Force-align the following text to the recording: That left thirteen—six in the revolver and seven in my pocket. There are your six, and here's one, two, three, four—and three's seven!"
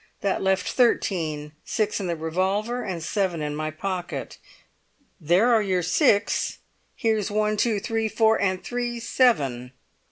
That 0.21 0.41
left 0.41 0.67
thirteen—six 0.71 1.99
in 1.99 2.07
the 2.07 2.15
revolver 2.15 2.81
and 2.81 3.03
seven 3.03 3.39
in 3.39 3.55
my 3.55 3.69
pocket. 3.69 4.39
There 5.19 5.53
are 5.53 5.61
your 5.61 5.83
six, 5.83 6.53
and 6.57 6.57
here's 6.95 7.29
one, 7.29 7.55
two, 7.55 7.79
three, 7.79 8.09
four—and 8.09 8.63
three's 8.63 9.07
seven!" 9.07 9.73